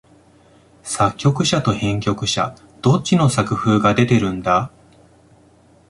[0.81, 4.71] 作曲者と編曲者、どっちの作風が出てるんだ？